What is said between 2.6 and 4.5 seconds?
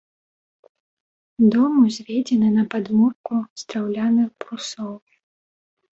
падмурку з драўляных